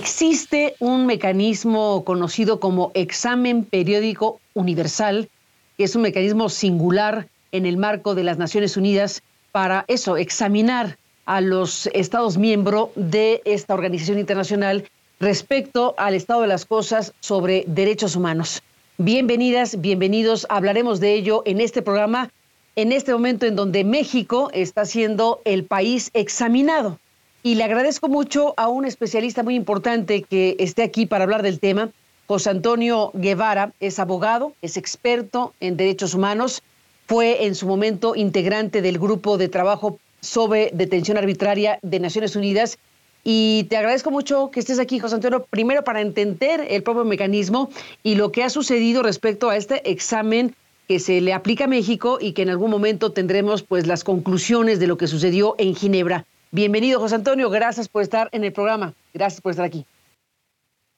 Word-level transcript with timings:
Existe 0.00 0.76
un 0.78 1.06
mecanismo 1.06 2.04
conocido 2.04 2.60
como 2.60 2.92
examen 2.94 3.64
periódico 3.64 4.40
universal, 4.54 5.28
que 5.76 5.82
es 5.82 5.96
un 5.96 6.02
mecanismo 6.02 6.50
singular 6.50 7.26
en 7.50 7.66
el 7.66 7.78
marco 7.78 8.14
de 8.14 8.22
las 8.22 8.38
Naciones 8.38 8.76
Unidas 8.76 9.24
para 9.50 9.84
eso, 9.88 10.16
examinar 10.16 10.98
a 11.26 11.40
los 11.40 11.88
Estados 11.94 12.38
miembros 12.38 12.90
de 12.94 13.42
esta 13.44 13.74
organización 13.74 14.20
internacional 14.20 14.88
respecto 15.18 15.96
al 15.98 16.14
estado 16.14 16.42
de 16.42 16.46
las 16.46 16.64
cosas 16.64 17.12
sobre 17.18 17.64
derechos 17.66 18.14
humanos. 18.14 18.62
Bienvenidas, 18.98 19.80
bienvenidos. 19.80 20.46
Hablaremos 20.48 21.00
de 21.00 21.14
ello 21.14 21.42
en 21.44 21.60
este 21.60 21.82
programa, 21.82 22.30
en 22.76 22.92
este 22.92 23.12
momento 23.12 23.46
en 23.46 23.56
donde 23.56 23.82
México 23.82 24.48
está 24.54 24.84
siendo 24.84 25.40
el 25.44 25.64
país 25.64 26.12
examinado 26.14 27.00
y 27.42 27.54
le 27.54 27.64
agradezco 27.64 28.08
mucho 28.08 28.54
a 28.56 28.68
un 28.68 28.84
especialista 28.84 29.42
muy 29.42 29.54
importante 29.54 30.22
que 30.22 30.56
esté 30.58 30.82
aquí 30.82 31.06
para 31.06 31.24
hablar 31.24 31.42
del 31.42 31.60
tema. 31.60 31.90
José 32.26 32.50
Antonio 32.50 33.10
Guevara 33.14 33.72
es 33.80 33.98
abogado, 33.98 34.52
es 34.60 34.76
experto 34.76 35.54
en 35.60 35.76
derechos 35.76 36.14
humanos, 36.14 36.62
fue 37.06 37.46
en 37.46 37.54
su 37.54 37.66
momento 37.66 38.14
integrante 38.16 38.82
del 38.82 38.98
grupo 38.98 39.38
de 39.38 39.48
trabajo 39.48 39.98
sobre 40.20 40.70
detención 40.74 41.16
arbitraria 41.16 41.78
de 41.82 42.00
Naciones 42.00 42.36
Unidas. 42.36 42.78
Y 43.24 43.64
te 43.64 43.76
agradezco 43.76 44.10
mucho 44.10 44.50
que 44.50 44.60
estés 44.60 44.78
aquí, 44.78 44.98
José 44.98 45.14
Antonio, 45.14 45.46
primero 45.48 45.84
para 45.84 46.00
entender 46.00 46.66
el 46.68 46.82
propio 46.82 47.04
mecanismo 47.04 47.70
y 48.02 48.16
lo 48.16 48.30
que 48.32 48.42
ha 48.42 48.50
sucedido 48.50 49.02
respecto 49.02 49.48
a 49.48 49.56
este 49.56 49.90
examen 49.90 50.54
que 50.86 50.98
se 50.98 51.20
le 51.20 51.32
aplica 51.32 51.64
a 51.64 51.68
México 51.68 52.18
y 52.20 52.32
que 52.32 52.42
en 52.42 52.50
algún 52.50 52.70
momento 52.70 53.12
tendremos 53.12 53.62
pues 53.62 53.86
las 53.86 54.04
conclusiones 54.04 54.80
de 54.80 54.86
lo 54.86 54.96
que 54.96 55.06
sucedió 55.06 55.54
en 55.58 55.74
Ginebra. 55.74 56.26
Bienvenido, 56.50 56.98
José 56.98 57.16
Antonio. 57.16 57.50
Gracias 57.50 57.88
por 57.88 58.02
estar 58.02 58.30
en 58.32 58.42
el 58.42 58.52
programa. 58.52 58.94
Gracias 59.12 59.42
por 59.42 59.50
estar 59.50 59.66
aquí. 59.66 59.84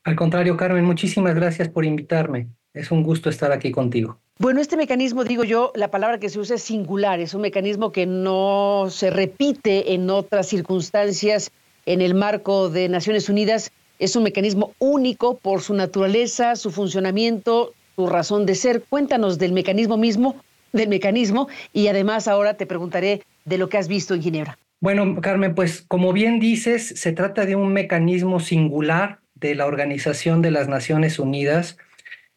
Al 0.04 0.14
contrario, 0.14 0.56
Carmen, 0.56 0.84
muchísimas 0.84 1.34
gracias 1.34 1.68
por 1.68 1.84
invitarme. 1.84 2.46
Es 2.72 2.92
un 2.92 3.02
gusto 3.02 3.28
estar 3.28 3.50
aquí 3.50 3.72
contigo. 3.72 4.18
Bueno, 4.38 4.60
este 4.60 4.76
mecanismo, 4.76 5.24
digo 5.24 5.42
yo, 5.42 5.72
la 5.74 5.90
palabra 5.90 6.18
que 6.20 6.28
se 6.28 6.38
usa 6.38 6.54
es 6.54 6.62
singular, 6.62 7.18
es 7.18 7.34
un 7.34 7.42
mecanismo 7.42 7.90
que 7.90 8.06
no 8.06 8.86
se 8.90 9.10
repite 9.10 9.92
en 9.92 10.08
otras 10.08 10.46
circunstancias 10.46 11.50
en 11.84 12.00
el 12.00 12.14
marco 12.14 12.70
de 12.70 12.88
Naciones 12.88 13.28
Unidas, 13.28 13.72
es 13.98 14.14
un 14.14 14.22
mecanismo 14.22 14.72
único 14.78 15.36
por 15.36 15.62
su 15.62 15.74
naturaleza, 15.74 16.54
su 16.54 16.70
funcionamiento, 16.70 17.74
su 17.96 18.06
razón 18.06 18.46
de 18.46 18.54
ser. 18.54 18.84
Cuéntanos 18.88 19.38
del 19.38 19.52
mecanismo 19.52 19.96
mismo, 19.96 20.36
del 20.72 20.88
mecanismo, 20.88 21.48
y 21.72 21.88
además 21.88 22.28
ahora 22.28 22.54
te 22.54 22.66
preguntaré 22.66 23.24
de 23.44 23.58
lo 23.58 23.68
que 23.68 23.78
has 23.78 23.88
visto 23.88 24.14
en 24.14 24.22
Ginebra. 24.22 24.58
Bueno, 24.80 25.20
Carmen, 25.20 25.54
pues 25.54 25.82
como 25.82 26.14
bien 26.14 26.40
dices, 26.40 26.88
se 26.88 27.12
trata 27.12 27.44
de 27.44 27.54
un 27.54 27.72
mecanismo 27.74 28.40
singular 28.40 29.20
de 29.34 29.54
la 29.54 29.66
Organización 29.66 30.40
de 30.40 30.50
las 30.50 30.68
Naciones 30.68 31.18
Unidas, 31.18 31.76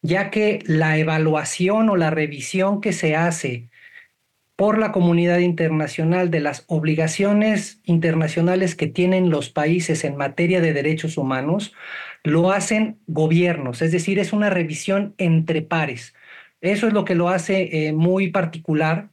ya 0.01 0.29
que 0.29 0.59
la 0.65 0.97
evaluación 0.97 1.89
o 1.89 1.95
la 1.95 2.09
revisión 2.09 2.81
que 2.81 2.91
se 2.91 3.15
hace 3.15 3.69
por 4.57 4.77
la 4.77 4.91
comunidad 4.91 5.39
internacional 5.39 6.31
de 6.31 6.41
las 6.41 6.65
obligaciones 6.67 7.79
internacionales 7.85 8.75
que 8.75 8.87
tienen 8.87 9.29
los 9.29 9.49
países 9.49 10.03
en 10.03 10.17
materia 10.17 10.59
de 10.59 10.73
derechos 10.73 11.17
humanos, 11.17 11.73
lo 12.25 12.51
hacen 12.51 12.99
gobiernos, 13.07 13.81
es 13.81 13.93
decir, 13.93 14.19
es 14.19 14.33
una 14.33 14.49
revisión 14.49 15.15
entre 15.17 15.61
pares. 15.61 16.13
Eso 16.59 16.87
es 16.87 16.93
lo 16.93 17.05
que 17.05 17.15
lo 17.15 17.29
hace 17.29 17.87
eh, 17.87 17.93
muy 17.93 18.31
particular, 18.31 19.09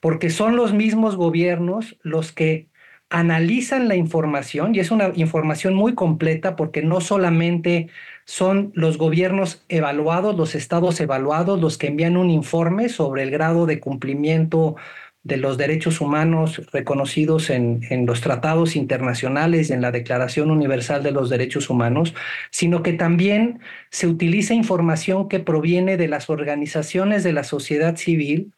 porque 0.00 0.30
son 0.30 0.56
los 0.56 0.72
mismos 0.72 1.16
gobiernos 1.16 1.98
los 2.02 2.32
que 2.32 2.69
analizan 3.10 3.88
la 3.88 3.96
información 3.96 4.74
y 4.74 4.78
es 4.78 4.90
una 4.90 5.10
información 5.16 5.74
muy 5.74 5.94
completa 5.94 6.56
porque 6.56 6.82
no 6.82 7.00
solamente 7.00 7.88
son 8.24 8.70
los 8.74 8.98
gobiernos 8.98 9.64
evaluados, 9.68 10.36
los 10.36 10.54
estados 10.54 11.00
evaluados, 11.00 11.60
los 11.60 11.76
que 11.76 11.88
envían 11.88 12.16
un 12.16 12.30
informe 12.30 12.88
sobre 12.88 13.24
el 13.24 13.30
grado 13.30 13.66
de 13.66 13.80
cumplimiento 13.80 14.76
de 15.22 15.36
los 15.36 15.58
derechos 15.58 16.00
humanos 16.00 16.62
reconocidos 16.72 17.50
en, 17.50 17.80
los 18.06 18.20
tratados 18.20 18.74
internacionales 18.76 19.68
y 19.68 19.74
en 19.74 19.82
la 19.82 19.90
Declaración 19.90 20.50
Universal 20.50 21.02
de 21.02 21.10
los 21.10 21.28
Derechos 21.28 21.68
Humanos, 21.68 22.14
sino 22.50 22.82
que 22.82 22.94
también 22.94 23.60
se 23.90 24.06
utiliza 24.06 24.54
información 24.54 25.28
que 25.28 25.40
proviene 25.40 25.96
de 25.96 26.08
las 26.08 26.30
organizaciones 26.30 27.22
de 27.22 27.32
la 27.34 27.44
sociedad 27.44 27.96
civil, 27.96 28.52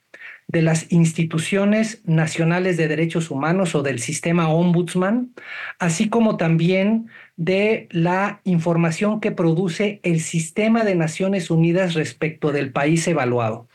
de 0.49 0.63
las 0.63 0.93
instituciones 0.93 2.03
nacionales 2.05 2.77
de 2.77 2.89
derechos 2.89 3.31
humanos 3.31 3.75
o 3.75 3.83
del 3.83 3.99
sistema 3.99 4.49
ombudsman, 4.49 5.33
así 5.79 6.09
como 6.09 6.37
también 6.37 7.07
de 7.37 7.89
la 7.91 8.41
información 8.45 9.21
que 9.21 9.33
produce 9.33 10.01
el 10.03 10.21
sistema 10.21 10.85
de 10.85 10.95
Naciones 10.95 11.51
Unidas 11.51 11.95
respecto 11.95 12.53
del 12.53 12.71
país 12.71 13.07
evaluado. 13.09 13.69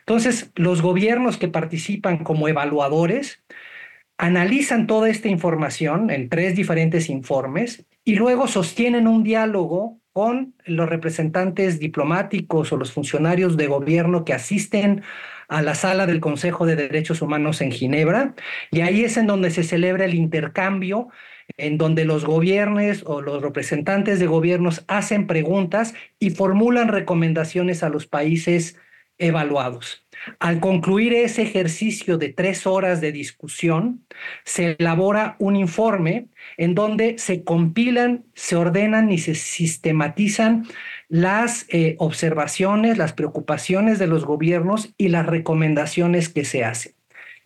Entonces, 0.00 0.50
los 0.56 0.82
gobiernos 0.82 1.36
que 1.36 1.48
participan 1.48 2.24
como 2.24 2.48
evaluadores 2.48 3.42
analizan 4.18 4.86
toda 4.86 5.08
esta 5.08 5.28
información 5.28 6.10
en 6.10 6.28
tres 6.28 6.56
diferentes 6.56 7.08
informes 7.08 7.84
y 8.04 8.16
luego 8.16 8.46
sostienen 8.46 9.08
un 9.08 9.24
diálogo 9.24 10.00
con 10.14 10.54
los 10.64 10.88
representantes 10.88 11.80
diplomáticos 11.80 12.72
o 12.72 12.76
los 12.76 12.92
funcionarios 12.92 13.56
de 13.56 13.66
gobierno 13.66 14.24
que 14.24 14.32
asisten 14.32 15.02
a 15.48 15.60
la 15.60 15.74
sala 15.74 16.06
del 16.06 16.20
Consejo 16.20 16.66
de 16.66 16.76
Derechos 16.76 17.20
Humanos 17.20 17.60
en 17.60 17.72
Ginebra. 17.72 18.34
Y 18.70 18.82
ahí 18.82 19.04
es 19.04 19.16
en 19.16 19.26
donde 19.26 19.50
se 19.50 19.64
celebra 19.64 20.04
el 20.04 20.14
intercambio 20.14 21.08
en 21.56 21.78
donde 21.78 22.04
los 22.04 22.24
gobiernos 22.24 23.02
o 23.06 23.20
los 23.20 23.42
representantes 23.42 24.20
de 24.20 24.26
gobiernos 24.26 24.84
hacen 24.86 25.26
preguntas 25.26 25.94
y 26.20 26.30
formulan 26.30 26.88
recomendaciones 26.88 27.82
a 27.82 27.88
los 27.88 28.06
países 28.06 28.78
evaluados. 29.24 30.04
Al 30.38 30.60
concluir 30.60 31.12
ese 31.12 31.42
ejercicio 31.42 32.18
de 32.18 32.30
tres 32.30 32.66
horas 32.66 33.00
de 33.00 33.12
discusión, 33.12 34.06
se 34.44 34.76
elabora 34.78 35.36
un 35.38 35.56
informe 35.56 36.28
en 36.56 36.74
donde 36.74 37.18
se 37.18 37.44
compilan, 37.44 38.24
se 38.34 38.56
ordenan 38.56 39.10
y 39.12 39.18
se 39.18 39.34
sistematizan 39.34 40.66
las 41.08 41.66
eh, 41.68 41.96
observaciones, 41.98 42.98
las 42.98 43.12
preocupaciones 43.12 43.98
de 43.98 44.06
los 44.06 44.24
gobiernos 44.24 44.94
y 44.96 45.08
las 45.08 45.26
recomendaciones 45.26 46.28
que 46.28 46.44
se 46.44 46.64
hacen. 46.64 46.94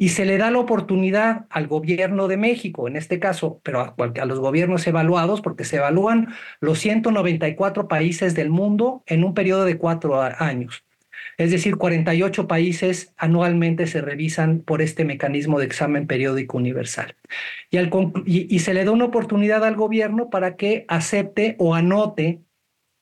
Y 0.01 0.11
se 0.11 0.25
le 0.25 0.39
da 0.39 0.53
la 0.53 0.61
oportunidad 0.61 1.47
al 1.51 1.67
gobierno 1.67 2.29
de 2.29 2.37
México, 2.37 2.87
en 2.87 2.95
este 2.95 3.19
caso, 3.19 3.61
pero 3.65 3.81
a, 3.81 3.97
a 3.99 4.25
los 4.27 4.39
gobiernos 4.39 4.87
evaluados, 4.87 5.41
porque 5.41 5.65
se 5.65 5.77
evalúan 5.77 6.29
los 6.61 6.79
194 6.79 7.89
países 7.89 8.37
del 8.37 8.51
mundo 8.51 9.03
en 9.07 9.25
un 9.25 9.35
periodo 9.35 9.65
de 9.65 9.77
cuatro 9.77 10.23
años. 10.23 10.85
Es 11.37 11.51
decir, 11.51 11.77
48 11.77 12.49
países 12.49 13.13
anualmente 13.17 13.87
se 13.87 14.01
revisan 14.01 14.61
por 14.61 14.83
este 14.83 15.05
mecanismo 15.05 15.59
de 15.59 15.67
examen 15.67 16.07
periódico 16.07 16.57
universal. 16.57 17.17
Y, 17.71 17.79
y, 18.55 18.59
se 18.61 18.75
le 18.75 18.85
da 18.85 18.91
una 18.91 19.05
oportunidad 19.05 19.65
al 19.65 19.77
gobierno 19.77 20.31
para 20.31 20.57
que 20.57 20.85
acepte 20.89 21.57
o 21.59 21.75
anote 21.75 22.41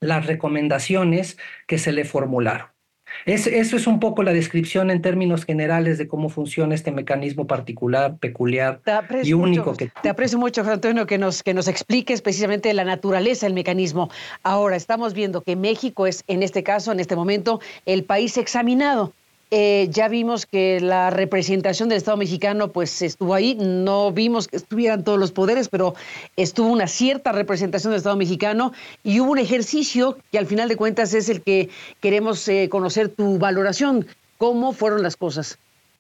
las 0.01 0.27
recomendaciones 0.27 1.39
que 1.67 1.79
se 1.79 1.93
le 1.93 2.05
formularon. 2.05 2.76
Eso 3.25 3.77
es 3.77 3.87
un 3.87 4.01
poco 4.01 4.23
la 4.23 4.33
descripción 4.33 4.91
en 4.91 5.03
términos 5.03 5.45
generales 5.45 5.99
de 5.99 6.09
cómo 6.09 6.29
funciona 6.29 6.75
este 6.75 6.93
mecanismo 6.93 7.47
particular, 7.47 8.17
peculiar 8.19 8.81
y 9.23 9.33
único 9.33 9.77
que 9.77 9.91
Te 10.03 10.09
aprecio 10.09 10.39
mucho, 10.39 10.63
Antonio, 10.63 11.07
que 11.07 11.19
nos, 11.19 11.43
que 11.43 11.55
nos 11.55 11.69
expliques 11.69 12.23
precisamente 12.23 12.73
la 12.75 12.85
naturaleza 12.85 13.47
del 13.47 13.55
mecanismo. 13.55 14.11
Ahora, 14.43 14.77
estamos 14.77 15.15
viendo 15.15 15.43
que 15.43 15.57
México 15.57 16.07
es, 16.07 16.25
en 16.27 16.43
este 16.43 16.63
caso, 16.63 16.93
en 16.93 17.01
este 17.01 17.17
momento, 17.17 17.61
el 17.85 18.05
país 18.05 18.37
examinado. 18.37 19.13
Eh, 19.53 19.87
ya 19.91 20.09
vimos 20.09 20.45
que 20.45 20.81
la 20.81 21.11
representación 21.11 21.89
del 21.89 21.99
Estado 21.99 22.17
mexicano 22.17 22.73
pues 22.73 23.01
estuvo 23.01 23.33
ahí, 23.33 23.55
no 23.55 24.11
vimos 24.11 24.49
que 24.49 24.57
estuvieran 24.57 25.05
todos 25.05 25.21
los 25.21 25.31
poderes, 25.31 25.69
pero 25.69 25.95
estuvo 26.37 26.69
una 26.69 26.89
cierta 26.89 27.31
representación 27.31 27.93
del 27.93 27.99
Estado 27.99 28.17
mexicano 28.17 28.73
y 29.05 29.21
hubo 29.21 29.31
un 29.31 29.39
ejercicio 29.39 30.19
que 30.33 30.39
al 30.39 30.47
final 30.47 30.69
de 30.69 30.75
cuentas 30.75 31.15
es 31.15 31.29
el 31.29 31.43
que 31.43 31.69
queremos 32.01 32.49
eh, 32.49 32.69
conocer 32.69 33.09
tu 33.09 33.39
valoración. 33.39 34.09
¿Cómo 34.37 34.73
fueron 34.73 35.05
las 35.05 35.17
cosas? 35.17 35.59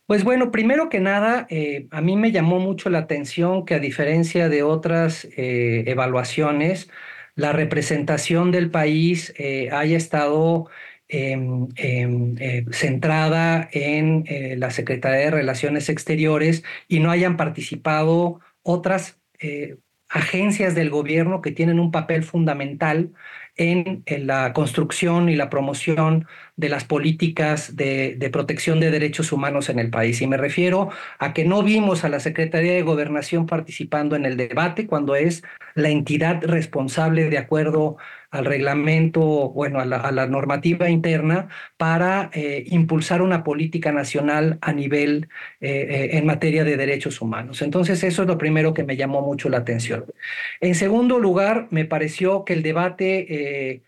Pues 0.08 0.24
bueno, 0.24 0.50
primero 0.50 0.88
que 0.88 0.98
nada, 0.98 1.46
eh, 1.48 1.86
a 1.92 2.00
mí 2.00 2.16
me 2.16 2.32
llamó 2.32 2.58
mucho 2.58 2.90
la 2.90 2.98
atención 2.98 3.64
que 3.64 3.74
a 3.74 3.78
diferencia 3.78 4.48
de 4.48 4.64
otras 4.64 5.26
evaluaciones, 5.36 6.88
la 7.36 7.52
representación 7.52 8.50
del 8.50 8.70
país 8.70 9.32
haya 9.70 9.96
estado 9.96 10.68
centrada 12.72 13.68
en 13.72 14.24
eh, 14.26 14.56
la 14.56 14.70
Secretaría 14.70 15.26
de 15.26 15.30
Relaciones 15.30 15.88
Exteriores 15.88 16.64
y 16.88 17.00
no 17.00 17.10
hayan 17.10 17.36
participado 17.36 18.40
otras 18.62 19.20
eh, 19.38 19.76
agencias 20.08 20.74
del 20.74 20.90
gobierno 20.90 21.42
que 21.42 21.52
tienen 21.52 21.80
un 21.80 21.90
papel 21.90 22.22
fundamental 22.24 23.12
en, 23.56 24.04
la 24.06 24.52
construcción 24.52 25.28
y 25.28 25.36
la 25.36 25.50
promoción 25.50 26.26
de 26.56 26.68
las 26.68 26.84
políticas 26.84 27.74
de, 27.76 28.28
protección 28.32 28.80
de 28.80 28.90
derechos 28.90 29.32
humanos 29.32 29.68
en 29.68 29.78
el 29.78 29.90
país. 29.90 30.20
Y 30.20 30.26
me 30.26 30.36
refiero 30.36 30.90
a 31.18 31.32
que 31.32 31.44
no 31.44 31.62
vimos 31.62 32.04
a 32.04 32.08
la 32.08 32.20
Secretaría 32.20 32.74
de 32.74 32.82
Gobernación 32.82 33.46
participando 33.46 34.16
en 34.16 34.26
el 34.26 34.36
debate 34.36 34.86
cuando 34.86 35.16
es 35.16 35.42
la 35.74 35.88
entidad 35.88 36.42
responsable 36.44 37.30
de 37.30 37.38
acuerdo 37.38 37.96
al 38.30 38.44
reglamento, 38.44 39.50
bueno, 39.50 39.80
a 39.80 39.84
la, 39.84 40.26
normativa 40.26 40.88
interna 40.90 41.48
para 41.76 42.30
eh, 42.32 42.64
impulsar 42.68 43.22
una 43.22 43.44
política 43.44 43.92
nacional 43.92 44.58
a 44.60 44.72
nivel 44.72 45.28
eh, 45.60 45.86
eh, 45.88 46.18
en 46.18 46.26
materia 46.26 46.64
de 46.64 46.76
derechos 46.76 47.20
humanos. 47.20 47.62
Entonces, 47.62 48.02
eso 48.02 48.22
es 48.22 48.28
lo 48.28 48.38
primero 48.38 48.74
que 48.74 48.84
me 48.84 48.96
llamó 48.96 49.22
mucho 49.22 49.48
la 49.48 49.58
atención. 49.58 50.06
En 50.60 50.74
segundo 50.74 51.18
lugar, 51.18 51.68
me 51.70 51.84
pareció 51.84 52.44
que 52.44 52.54
el 52.54 52.62
debate 52.62 53.82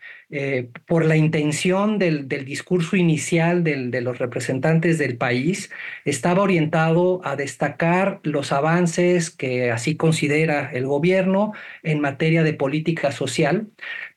por 0.86 1.06
la 1.06 1.16
intención 1.16 1.98
del, 1.98 2.28
discurso 2.28 2.96
inicial 2.96 3.64
de 3.64 4.00
los 4.02 4.18
representantes 4.18 4.98
del 4.98 5.16
país, 5.16 5.70
estaba 6.04 6.42
orientado 6.42 7.20
a 7.24 7.34
destacar 7.34 8.20
los 8.22 8.52
avances 8.52 9.30
que 9.30 9.70
así 9.70 9.96
considera 9.96 10.70
el 10.72 10.86
gobierno 10.86 11.52
en 11.82 12.00
materia 12.00 12.42
de 12.42 12.52
política 12.52 13.10
social, 13.12 13.68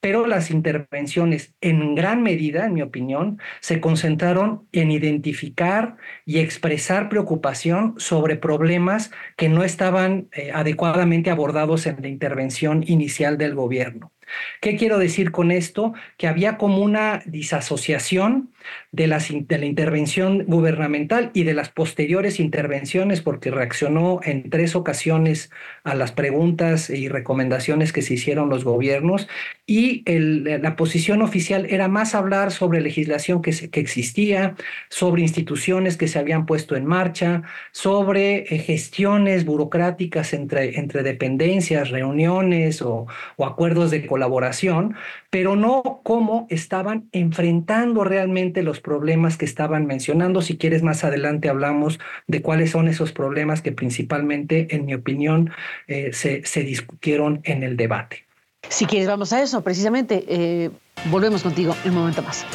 pero 0.01 0.27
las 0.27 0.51
intervenciones 0.51 1.53
en 1.61 1.95
gran 1.95 2.23
medida, 2.23 2.65
en 2.65 2.73
mi 2.73 2.81
opinión, 2.81 3.39
se 3.61 3.79
concentraron 3.79 4.67
en 4.71 4.91
identificar 4.91 5.95
y 6.25 6.39
expresar 6.39 7.09
preocupación 7.09 7.95
sobre 7.97 8.35
problemas 8.35 9.11
que 9.37 9.49
no 9.49 9.63
estaban 9.63 10.27
eh, 10.33 10.51
adecuadamente 10.53 11.29
abordados 11.29 11.85
en 11.85 12.01
la 12.01 12.07
intervención 12.07 12.83
inicial 12.87 13.37
del 13.37 13.55
gobierno. 13.55 14.11
¿Qué 14.59 14.75
quiero 14.75 14.97
decir 14.97 15.31
con 15.31 15.51
esto? 15.51 15.93
Que 16.17 16.27
había 16.27 16.57
como 16.57 16.79
una 16.81 17.21
disasociación 17.25 18.50
de, 18.91 19.07
la 19.07 19.19
intervención 19.65 20.45
gubernamental 20.45 21.31
y 21.33 21.43
de 21.43 21.53
las 21.53 21.69
posteriores 21.69 22.39
intervenciones, 22.39 23.21
porque 23.21 23.51
reaccionó 23.51 24.19
en 24.23 24.49
tres 24.49 24.75
ocasiones 24.75 25.51
a 25.83 25.95
las 25.95 26.11
preguntas 26.11 26.89
y 26.89 27.07
recomendaciones 27.07 27.93
que 27.93 28.01
se 28.01 28.15
hicieron 28.15 28.49
los 28.49 28.63
gobiernos, 28.63 29.27
y 29.65 30.03
la 30.05 30.75
posición 30.75 31.21
oficial 31.21 31.65
era 31.69 31.87
más 31.87 32.15
hablar 32.15 32.51
sobre 32.51 32.81
legislación 32.81 33.41
que, 33.41 33.51
existía, 33.73 34.55
sobre 34.89 35.21
instituciones 35.21 35.95
que 35.95 36.07
se 36.07 36.19
habían 36.19 36.45
puesto 36.45 36.75
en 36.75 36.85
marcha, 36.85 37.43
sobre 37.71 38.39
eh, 38.53 38.59
gestiones 38.59 39.45
burocráticas 39.45 40.33
entre, 40.33 40.77
entre 40.77 41.03
dependencias, 41.03 41.89
reuniones 41.89 42.81
o 42.81 43.07
acuerdos 43.39 43.91
de 43.91 44.05
colaboración, 44.05 44.95
pero 45.29 45.55
no 45.55 46.01
cómo 46.03 46.47
estaban 46.49 47.07
enfrentando 47.13 48.03
realmente 48.03 48.50
los 48.61 48.81
problemas 48.81 49.37
que 49.37 49.45
estaban 49.45 49.85
mencionando. 49.85 50.41
Si 50.41 50.57
quieres, 50.57 50.83
más 50.83 51.03
adelante 51.03 51.49
hablamos 51.49 51.99
de 52.27 52.41
cuáles 52.41 52.71
son 52.71 52.87
esos 52.87 53.11
problemas 53.13 53.61
que 53.61 53.71
principalmente, 53.71 54.75
en 54.75 54.85
mi 54.85 54.93
opinión, 54.93 55.51
eh, 55.87 56.11
se, 56.13 56.63
discutieron 56.63 57.39
en 57.43 57.63
el 57.63 57.77
debate. 57.77 58.25
Si 58.69 58.85
quieres, 58.85 59.07
vamos 59.07 59.33
a 59.33 59.41
eso, 59.41 59.63
precisamente. 59.63 60.25
Eh, 60.27 60.69
volvemos 61.05 61.41
contigo 61.41 61.75
en 61.83 61.91
un 61.91 61.99
momento 61.99 62.21
más. 62.21 62.45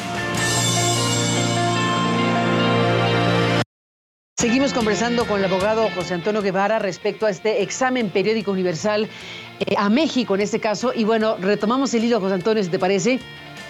Seguimos 4.39 4.71
conversando 4.71 5.25
con 5.25 5.39
el 5.39 5.45
abogado 5.45 5.89
José 5.95 6.13
Antonio 6.13 6.43
Guevara 6.43 6.77
respecto 6.77 7.25
a 7.25 7.31
este 7.31 7.63
examen 7.63 8.11
periódico 8.11 8.51
universal 8.51 9.09
eh, 9.59 9.73
a 9.75 9.89
México 9.89 10.35
en 10.35 10.41
este 10.41 10.59
caso. 10.59 10.93
Y 10.93 11.05
bueno, 11.05 11.37
retomamos 11.37 11.91
el 11.95 12.03
hilo, 12.03 12.19
José 12.19 12.35
Antonio, 12.35 12.63
si 12.63 12.69
te 12.69 12.77
parece. 12.77 13.19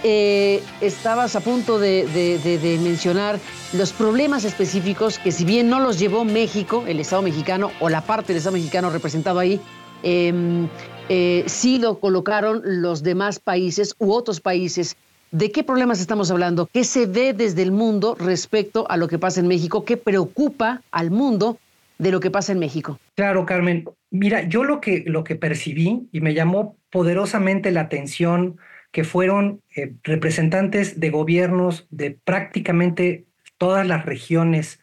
Eh, 0.03 0.61
estabas 0.81 1.35
a 1.35 1.39
punto 1.39 1.79
de, 1.79 2.79
mencionar 2.83 3.39
los 3.73 3.93
problemas 3.93 4.45
específicos 4.45 5.17
que 5.17 5.31
si 5.31 5.43
bien 5.43 5.69
no 5.69 5.79
los 5.79 5.97
llevó 5.99 6.23
México, 6.23 6.83
el 6.87 6.99
Estado 6.99 7.21
mexicano 7.23 7.71
o 7.79 7.89
la 7.89 8.01
parte 8.01 8.27
del 8.27 8.37
Estado 8.37 8.55
mexicano 8.55 8.89
representado 8.89 9.39
ahí, 9.39 9.59
em, 10.03 10.67
eh, 11.09 11.43
sí 11.47 11.79
lo 11.79 11.99
colocaron 11.99 12.61
los 12.63 13.01
demás 13.01 13.39
países 13.39 13.95
u 13.97 14.11
otros 14.11 14.39
países 14.39 14.97
¿De 15.31 15.51
qué 15.51 15.61
problemas 15.61 15.99
estamos 15.99 16.31
hablando? 16.31 16.69
¿Qué 16.71 16.85
se 16.85 17.05
ve 17.05 17.33
desde 17.33 17.61
el 17.61 17.73
mundo 17.73 18.15
respecto 18.17 18.89
a 18.89 18.95
lo 18.95 19.09
que 19.09 19.19
pasa 19.19 19.41
en 19.41 19.47
México? 19.47 19.83
¿Qué 19.83 19.97
preocupa 19.97 20.81
al 20.89 21.11
mundo 21.11 21.57
de 21.97 22.11
lo 22.11 22.21
que 22.21 22.31
pasa 22.31 22.53
en 22.53 22.59
México? 22.59 22.97
Claro, 23.15 23.45
Carmen. 23.45 23.89
Mira, 24.09 24.47
yo 24.47 24.63
lo 24.63 24.79
que, 24.79 25.03
lo 25.05 25.25
que 25.25 25.35
percibí 25.35 26.07
y 26.13 26.21
me 26.21 26.33
llamó 26.33 26.77
poderosamente 26.89 27.71
la 27.71 27.81
atención 27.81 28.57
que 28.91 29.03
fueron 29.03 29.61
eh, 29.75 29.93
representantes 30.03 30.99
de 30.99 31.09
gobiernos 31.09 31.87
de 31.91 32.11
prácticamente 32.11 33.25
todas 33.57 33.85
las 33.87 34.05
regiones 34.05 34.79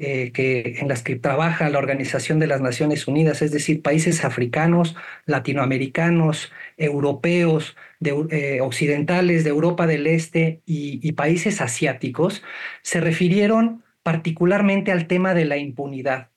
eh, 0.00 0.30
que, 0.30 0.76
en 0.78 0.86
las 0.86 1.02
que 1.02 1.16
trabaja 1.16 1.68
la 1.70 1.78
Organización 1.78 2.38
de 2.38 2.46
las 2.46 2.60
Naciones 2.60 3.08
Unidas, 3.08 3.42
es 3.42 3.50
decir, 3.50 3.82
países 3.82 4.24
africanos, 4.24 4.94
latinoamericanos, 5.26 6.52
europeos, 6.76 7.76
eh, 8.00 8.60
occidentales, 8.60 9.42
de 9.42 9.50
Europa 9.50 9.88
del 9.88 10.06
Este 10.06 10.62
y, 10.64 11.10
países 11.12 11.60
asiáticos, 11.60 12.44
se 12.82 13.00
refirieron 13.00 13.82
particularmente 14.04 14.92
al 14.92 15.08
tema 15.08 15.34
de 15.34 15.46
la 15.46 15.56
impunidad 15.56 16.30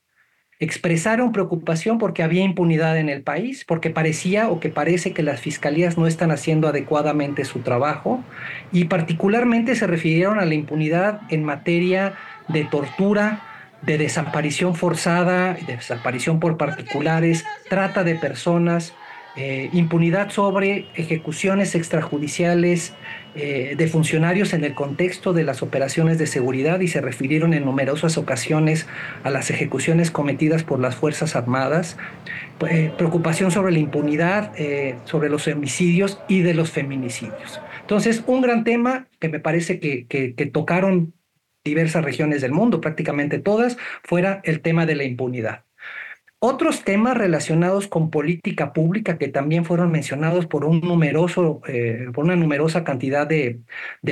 expresaron 0.61 1.31
preocupación 1.31 1.97
porque 1.97 2.21
había 2.21 2.43
impunidad 2.43 2.97
en 2.97 3.09
el 3.09 3.23
país, 3.23 3.65
porque 3.65 3.89
parecía 3.89 4.47
o 4.49 4.59
que 4.59 4.69
parece 4.69 5.11
que 5.11 5.23
las 5.23 5.41
fiscalías 5.41 5.97
no 5.97 6.05
están 6.05 6.29
haciendo 6.29 6.67
adecuadamente 6.67 7.45
su 7.45 7.59
trabajo 7.59 8.23
y 8.71 8.85
particularmente 8.85 9.75
se 9.75 9.87
refirieron 9.87 10.39
a 10.39 10.45
la 10.45 10.53
impunidad 10.53 11.21
en 11.29 11.43
materia 11.43 12.13
de 12.47 12.63
tortura, 12.63 13.41
de 13.81 13.97
desaparición 13.97 14.75
forzada, 14.75 15.55
de 15.55 15.77
desaparición 15.77 16.39
por 16.39 16.57
particulares, 16.57 17.43
trata 17.67 18.03
de 18.03 18.13
personas, 18.13 18.93
eh, 19.37 19.69
impunidad 19.71 20.29
sobre 20.29 20.87
ejecuciones 20.93 21.73
extrajudiciales 21.73 22.93
eh, 23.33 23.75
de 23.77 23.87
funcionarios 23.87 24.53
en 24.53 24.65
el 24.65 24.73
contexto 24.73 25.31
de 25.31 25.45
las 25.45 25.61
operaciones 25.61 26.17
de 26.17 26.27
seguridad 26.27 26.81
y 26.81 26.89
se 26.89 26.99
refirieron 26.99 27.53
en 27.53 27.63
numerosas 27.63 28.17
ocasiones 28.17 28.87
a 29.23 29.29
las 29.29 29.49
ejecuciones 29.49 30.11
cometidas 30.11 30.63
por 30.63 30.81
las 30.81 30.95
Fuerzas 30.97 31.37
Armadas, 31.37 31.95
eh, 32.69 32.91
preocupación 32.97 33.51
sobre 33.51 33.71
la 33.71 33.79
impunidad, 33.79 34.51
sobre 35.05 35.29
los 35.29 35.47
homicidios 35.47 36.19
y 36.27 36.41
de 36.41 36.53
los 36.53 36.69
feminicidios. 36.69 37.61
Entonces, 37.79 38.23
un 38.27 38.41
gran 38.41 38.65
tema 38.65 39.07
que 39.19 39.29
me 39.29 39.39
parece 39.39 39.79
que, 39.79 40.07
que 40.07 40.45
tocaron 40.47 41.13
diversas 41.63 42.03
regiones 42.03 42.41
del 42.41 42.51
mundo, 42.51 42.81
prácticamente 42.81 43.39
todas, 43.39 43.77
fuera 44.03 44.41
el 44.43 44.59
tema 44.61 44.85
de 44.85 44.95
la 44.95 45.03
impunidad. 45.03 45.63
Otros 46.43 46.83
temas 46.83 47.15
relacionados 47.15 47.87
con 47.87 48.09
política 48.09 48.73
pública 48.73 49.19
que 49.19 49.27
también 49.27 49.63
fueron 49.63 49.91
mencionados 49.91 50.47
por, 50.47 50.63
eh, 50.65 52.07
una 52.17 52.35
numerosa 52.35 52.83
cantidad 52.83 53.27
de, 53.27 53.61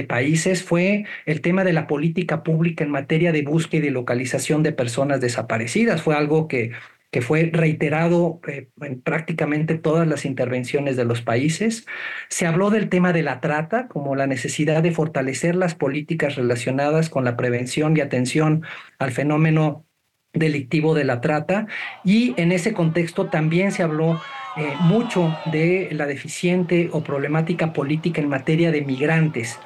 países 0.07 0.63
fue 0.63 1.05
el 1.25 1.41
tema 1.41 1.63
de 1.63 1.73
la 1.73 1.87
política 1.87 2.43
pública 2.43 2.83
en 2.83 2.91
materia 2.91 3.31
de 3.31 3.41
búsqueda 3.41 3.87
y 3.87 3.89
localización 3.89 4.61
de 4.61 4.73
personas 4.73 5.21
desaparecidas. 5.21 6.03
Fue 6.03 6.15
algo 6.15 6.47
que, 6.47 6.71
que 7.09 7.21
fue 7.23 7.49
reiterado 7.51 8.39
eh, 8.47 8.69
en 8.79 9.01
prácticamente 9.01 9.79
todas 9.79 10.07
las 10.07 10.23
intervenciones 10.23 10.97
de 10.97 11.05
los 11.05 11.23
países. 11.23 11.87
Se 12.29 12.45
habló 12.45 12.69
del 12.69 12.89
tema 12.89 13.11
de 13.11 13.23
la 13.23 13.39
trata 13.41 13.87
como 13.87 14.15
la 14.15 14.27
necesidad 14.27 14.83
de 14.83 14.91
fortalecer 14.91 15.55
las 15.55 15.73
políticas 15.73 16.35
relacionadas 16.35 17.09
con 17.09 17.25
la 17.25 17.35
prevención 17.35 17.97
y 17.97 18.01
atención 18.01 18.63
al 18.99 19.11
fenómeno 19.11 19.88
delictivo 20.33 20.93
de 20.93 21.05
la 21.05 21.21
trata 21.21 21.67
y 22.03 22.33
en 22.37 22.51
ese 22.51 22.73
contexto 22.73 23.25
también 23.27 23.71
se 23.71 23.81
habló 23.81 24.21
eh, 24.57 24.73
mucho 24.81 25.35
de 25.51 25.89
la 25.91 26.05
deficiente 26.05 26.89
o 26.91 27.01
problemática 27.01 27.73
política 27.73 28.21
en 28.21 28.29
materia 28.29 28.71
de 28.71 28.81
migrantes 28.81 29.59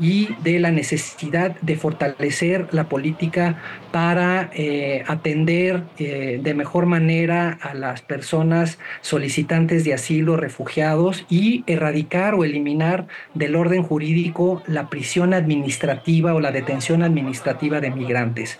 y 0.00 0.28
de 0.42 0.58
la 0.58 0.70
necesidad 0.70 1.56
de 1.60 1.76
fortalecer 1.76 2.68
la 2.72 2.88
política 2.88 3.60
para 3.90 4.50
eh, 4.52 5.02
atender 5.06 5.82
eh, 5.98 6.40
de 6.42 6.54
mejor 6.54 6.86
manera 6.86 7.58
a 7.60 7.74
las 7.74 8.02
personas 8.02 8.78
solicitantes 9.00 9.84
de 9.84 9.94
asilo, 9.94 10.36
refugiados 10.36 11.26
y 11.28 11.64
erradicar 11.66 12.34
o 12.34 12.44
eliminar 12.44 13.06
del 13.34 13.56
orden 13.56 13.82
jurídico 13.82 14.62
la 14.66 14.88
prisión 14.88 15.34
administrativa 15.34 16.34
o 16.34 16.40
la 16.40 16.52
detención 16.52 17.02
administrativa 17.02 17.80
de 17.80 17.90
migrantes. 17.90 18.58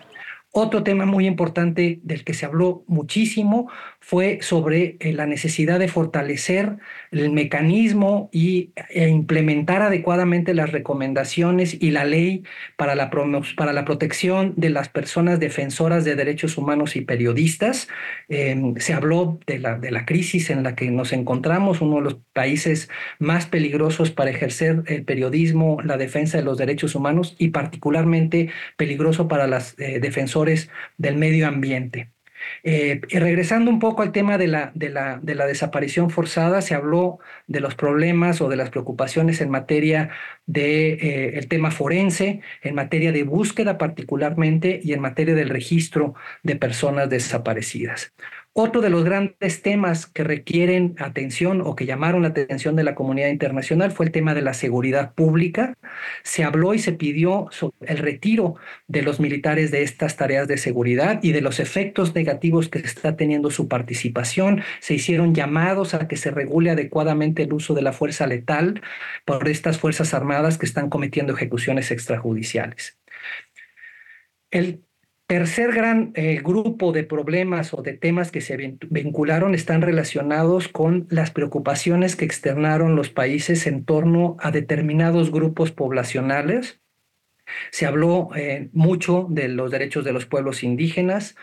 Otro 0.61 0.83
tema 0.83 1.07
muy 1.07 1.25
importante 1.29 2.01
del 2.03 2.25
que 2.25 2.35
se 2.35 2.45
habló 2.45 2.83
muchísimo 2.89 3.71
fue 4.01 4.39
sobre 4.43 4.97
eh, 5.01 5.13
la 5.13 5.27
necesidad 5.27 5.79
de 5.79 5.89
fortalecer 5.89 6.77
el 7.11 7.31
mecanismo 7.31 8.31
y, 8.33 8.73
e 8.91 9.09
implementar 9.09 9.83
adecuadamente 9.83 10.55
las 10.55 10.73
recomendaciones 10.73 11.77
y 11.81 11.91
la 11.91 12.05
ley 12.05 12.45
para 12.77 12.95
la, 12.95 13.11
para 13.11 13.73
la 13.73 13.85
protección 13.85 14.55
de 14.57 14.71
las 14.71 14.89
personas 14.89 15.41
defensoras 15.41 16.05
de 16.05 16.15
derechos 16.17 16.57
humanos 16.59 16.97
y 16.97 17.03
periodistas. 17.03 17.89
Em, 18.29 18.77
se 18.77 18.95
habló 18.95 19.41
de 19.47 19.59
la, 19.59 19.79
de 19.79 19.91
la 19.91 20.07
crisis 20.07 20.51
en 20.51 20.63
la 20.63 20.75
que 20.75 20.91
nos 20.91 21.13
encontramos, 21.13 21.81
uno 21.81 21.97
de 21.97 22.03
los 22.03 22.17
países 22.33 22.89
más 23.19 23.47
peligrosos 23.47 24.11
para 24.11 24.31
ejercer 24.31 24.83
el 24.87 25.05
periodismo, 25.05 25.81
la 25.83 25.97
defensa 25.97 26.39
de 26.39 26.45
los 26.45 26.59
derechos 26.59 26.95
humanos 26.95 27.37
y 27.39 27.49
particularmente 27.51 28.51
peligroso 28.77 29.29
para 29.29 29.47
los 29.47 29.79
eh, 29.79 30.01
defensores 30.01 30.71
del 30.99 31.17
medio 31.17 31.47
ambiente. 31.49 32.11
Eh, 32.63 33.01
regresando 33.11 33.71
un 33.71 33.79
poco 33.79 34.03
al 34.03 34.13
tema 34.13 34.39
de 34.39 34.49
la, 34.49 34.73
de, 34.75 34.89
la, 34.91 35.19
de 35.23 35.35
la 35.35 35.47
desaparición 35.47 36.11
forzada, 36.11 36.63
se 36.63 36.75
habló 36.75 37.19
de 37.47 37.61
los 37.61 37.75
problemas 37.75 38.41
o 38.41 38.49
de 38.49 38.57
las 38.57 38.71
preocupaciones 38.71 39.41
en 39.41 39.51
materia 39.51 40.11
de 40.47 40.95
eh, 40.95 41.39
el 41.39 41.49
tema 41.49 41.71
forense, 41.71 42.41
en 42.63 42.75
materia 42.75 43.13
de 43.13 43.23
búsqueda 43.23 43.79
particularmente 43.79 44.81
y 44.83 44.93
en 44.93 45.01
materia 45.01 45.35
del 45.35 45.49
registro 45.49 46.15
de 46.43 46.57
personas 46.57 47.11
desaparecidas. 47.11 48.13
Otro 48.61 48.81
de 48.81 48.91
los 48.91 49.05
grandes 49.05 49.63
temas 49.63 50.07
que 50.07 50.25
requieren 50.25 50.97
atención 50.99 51.61
o 51.61 51.77
que 51.77 51.87
llamaron 51.87 52.23
la 52.23 52.31
atención 52.31 52.75
de 52.75 52.83
la 52.83 52.97
comunidad 52.97 53.29
internacional 53.29 53.93
fue 53.93 54.07
el 54.07 54.11
tema 54.11 54.35
de 54.35 54.43
la 54.43 54.53
seguridad 54.53 55.15
pública. 55.15 55.79
Se 56.25 56.43
habló 56.43 56.75
y 56.75 56.81
se 56.81 56.91
pidió 56.91 57.49
el 57.83 57.99
retiro 57.99 58.57
de 58.89 59.03
los 59.03 59.21
militares 59.21 59.71
de 59.71 59.85
estas 59.85 60.17
tareas 60.17 60.49
de 60.49 60.59
seguridad 60.59 61.21
y 61.23 61.31
de 61.31 61.41
los 61.41 61.61
efectos 61.61 62.17
negativos 62.17 62.69
que 62.69 62.81
está 62.81 63.15
teniendo 63.15 63.53
su 63.53 63.69
participación. 63.69 64.63
Se 64.81 64.95
hicieron 64.95 65.37
llamados 65.37 65.95
a 65.95 66.09
que 66.09 66.17
se 66.17 66.33
regule 66.33 66.71
adecuadamente 66.71 67.45
el 67.45 67.53
uso 67.53 67.75
de 67.75 67.83
la 67.83 67.93
fuerza 67.93 68.27
letal 68.27 68.83
por 69.25 69.49
estas 69.49 69.79
Fuerzas 69.79 70.15
Armadas 70.15 70.59
que 70.59 70.67
están 70.67 70.91
cometiendo 70.91 71.33
ejecuciones 71.33 71.93
extrajudiciales. 71.93 72.99
El 74.51 74.88
tercer 75.29 75.75
gran 75.75 76.13
eh, 76.15 76.41
grupo 76.43 76.91
de 76.91 77.05
problemas 77.05 77.75
o 77.75 77.83
de 77.83 77.93
temas 77.93 78.33
que 78.33 78.41
se 78.41 78.57
vincularon 78.89 79.55
están 79.55 79.83
relacionados 79.83 80.69
con 80.69 81.07
las 81.11 81.31
preocupaciones 81.31 82.17
que 82.17 82.25
externaron 82.25 82.97
los 82.97 83.11
países 83.11 83.67
en 83.67 83.85
torno 83.85 84.39
a 84.41 84.51
determinados 84.51 85.31
grupos 85.31 85.71
poblacionales. 85.71 86.81
Se 87.71 87.85
habló 87.85 88.31
eh, 88.37 88.71
mucho 88.73 89.27
de 89.29 89.49
los 89.49 89.71
derechos 89.71 90.03
de 90.03 90.15
los 90.15 90.25
pueblos 90.25 90.63
indígenas, 90.63 91.37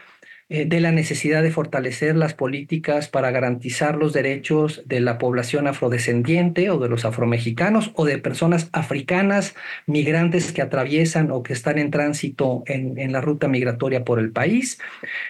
eh, 0.47 0.65
de 0.65 0.79
la 0.79 0.91
necesidad 0.91 1.41
de 1.41 1.49
fortalecer 1.49 2.15
las 2.15 2.35
políticas 2.35 3.07
para 3.07 3.31
garantizar 3.31 3.95
los 3.95 4.13
derechos 4.13 4.83
de 4.85 4.99
la 4.99 5.17
población 5.17 5.65
afrodescendiente 5.65 6.69
o 6.69 6.77
de 6.77 6.87
los 6.87 7.03
afromexicanos 7.03 7.91
o 7.95 8.05
de 8.05 8.19
personas 8.19 8.69
africanas, 8.71 9.55
migrantes 9.87 10.51
que 10.51 10.61
atraviesan 10.61 11.31
o 11.31 11.41
que 11.41 11.53
están 11.53 11.79
en 11.79 11.89
tránsito 11.89 12.63
en, 12.67 13.11
la 13.11 13.21
ruta 13.21 13.47
migratoria 13.47 14.05
por 14.05 14.19
el 14.19 14.31
país. 14.31 14.77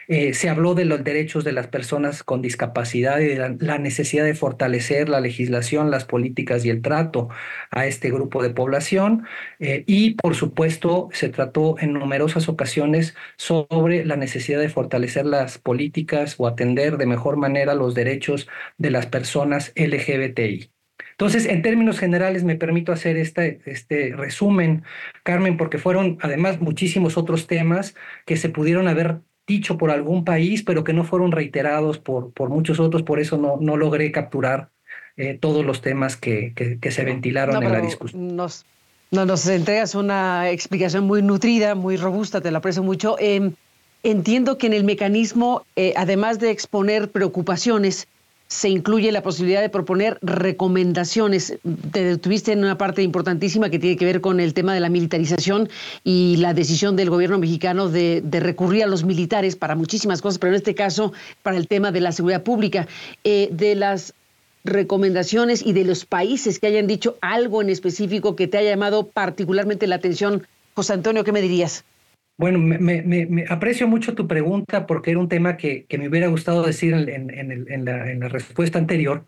Eh, 0.09 0.33
se 0.33 0.49
habló 0.49 0.75
de 0.75 0.83
los 0.83 1.01
derechos 1.01 1.45
de 1.45 1.53
las 1.53 1.67
personas 1.67 2.21
con 2.21 2.41
discapacidad 2.41 3.19
y 3.19 3.27
de 3.27 3.55
la, 3.57 3.77
necesidad 3.77 4.25
de 4.25 4.33
fortalecer 4.33 5.07
la 5.07 5.21
legislación, 5.21 5.91
las 5.91 6.03
políticas 6.03 6.65
y 6.65 6.69
el 6.69 6.81
trato 6.81 7.29
a 7.71 7.85
este 7.85 8.11
grupo 8.11 8.43
de 8.43 8.49
población. 8.49 9.23
Eh, 9.59 9.85
y, 9.87 10.15
por 10.15 10.35
supuesto, 10.35 11.07
se 11.13 11.29
trató 11.29 11.79
en 11.79 11.93
numerosas 11.93 12.49
ocasiones 12.49 13.15
sobre 13.37 14.03
la 14.03 14.17
necesidad 14.17 14.59
de 14.59 14.67
fortalecer 15.05 15.25
las 15.25 15.57
políticas 15.57 16.35
o 16.37 16.47
atender 16.47 16.97
de 16.97 17.05
mejor 17.05 17.37
manera 17.37 17.75
los 17.75 17.93
derechos 17.93 18.47
de 18.77 18.89
las 18.89 19.05
personas 19.05 19.71
LGBTI. 19.75 20.71
Entonces, 21.11 21.45
en 21.45 21.61
términos 21.61 21.97
generales, 21.99 22.43
me 22.43 22.55
permito 22.55 22.91
hacer 22.91 23.17
este, 23.17 23.61
este 23.65 24.13
resumen, 24.15 24.83
Carmen, 25.23 25.57
porque 25.57 25.77
fueron 25.77 26.17
además 26.21 26.59
muchísimos 26.59 27.17
otros 27.17 27.47
temas 27.47 27.95
que 28.25 28.35
se 28.35 28.49
pudieron 28.49 28.87
haber 28.87 29.21
dicho 29.47 29.77
por 29.77 29.91
algún 29.91 30.25
país, 30.25 30.63
pero 30.63 30.83
que 30.83 30.93
no 30.93 31.03
fueron 31.03 31.31
reiterados 31.31 31.99
por, 31.99 32.33
por 32.33 32.49
muchos 32.49 32.79
otros, 32.79 33.03
por 33.03 33.19
eso 33.19 33.37
no, 33.37 33.57
no 33.61 33.77
logré 33.77 34.11
capturar 34.11 34.71
eh, 35.17 35.37
todos 35.39 35.63
los 35.65 35.81
temas 35.81 36.17
que, 36.17 36.53
que, 36.55 36.91
se 36.91 37.05
ventilaron 37.05 37.63
en 37.63 37.71
la 37.71 37.79
discusión. 37.79 38.35
Nos, 38.35 38.65
nos 39.11 39.47
entregas 39.47 39.95
una 39.95 40.49
explicación 40.49 41.05
muy 41.05 41.21
nutrida, 41.21 41.75
muy 41.75 41.95
robusta, 41.95 42.41
te 42.41 42.51
la 42.51 42.57
aprecio 42.57 42.83
mucho. 42.83 43.15
Eh, 43.19 43.51
Entiendo 44.05 44.59
que 44.59 44.67
en 44.67 44.73
el 44.73 44.83
mecanismo, 44.83 45.65
eh, 45.75 45.95
además 45.97 46.37
de 46.37 46.51
exponer 46.51 47.09
preocupaciones, 47.09 48.07
se 48.47 48.69
incluye 48.69 49.11
la 49.11 49.23
posibilidad 49.23 49.61
de 49.61 49.69
proponer 49.69 50.19
recomendaciones. 50.21 51.57
Te 51.91 52.03
detuviste 52.03 52.51
en 52.51 52.59
una 52.59 52.77
parte 52.77 53.01
importantísima 53.01 53.71
que 53.71 53.79
tiene 53.79 53.97
que 53.97 54.05
ver 54.05 54.21
con 54.21 54.39
el 54.39 54.53
tema 54.53 54.75
de 54.75 54.79
la 54.79 54.89
militarización 54.89 55.69
y 56.03 56.35
la 56.37 56.53
decisión 56.53 56.95
del 56.95 57.09
gobierno 57.09 57.39
mexicano 57.39 57.89
de, 57.89 58.21
recurrir 58.31 58.83
a 58.83 58.87
los 58.87 59.03
militares 59.03 59.55
para 59.55 59.73
muchísimas 59.73 60.21
cosas, 60.21 60.37
pero 60.37 60.51
en 60.51 60.57
este 60.57 60.75
caso 60.75 61.11
para 61.41 61.57
el 61.57 61.67
tema 61.67 61.91
de 61.91 62.01
la 62.01 62.11
seguridad 62.11 62.43
pública. 62.43 62.87
Eh, 63.23 63.49
de 63.51 63.73
las 63.73 64.13
recomendaciones 64.65 65.65
y 65.65 65.73
de 65.73 65.83
los 65.83 66.05
países 66.05 66.59
que 66.59 66.67
hayan 66.67 66.85
dicho 66.85 67.17
algo 67.21 67.59
en 67.59 67.71
específico 67.71 68.35
que 68.35 68.47
te 68.47 68.59
haya 68.59 68.69
llamado 68.69 69.07
particularmente 69.07 69.87
la 69.87 69.95
atención, 69.95 70.45
José 70.75 70.93
Antonio, 70.93 71.23
¿qué 71.23 71.31
me 71.31 71.41
dirías? 71.41 71.85
Bueno, 72.37 72.59
me, 72.59 73.45
aprecio 73.47 73.87
mucho 73.87 74.13
tu 74.13 74.27
pregunta 74.27 74.85
porque 74.87 75.11
era 75.11 75.19
un 75.19 75.29
tema 75.29 75.55
que, 75.55 75.85
me 75.97 76.09
hubiera 76.09 76.27
gustado 76.27 76.63
decir 76.63 76.93
en, 76.93 77.85
la, 77.85 78.27
respuesta 78.27 78.77
anterior, 78.77 79.25